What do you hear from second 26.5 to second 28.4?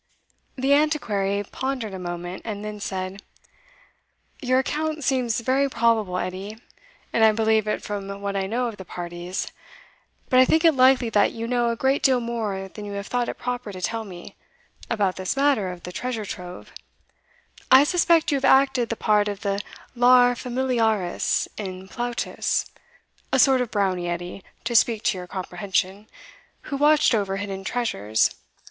who watched over hidden treasures.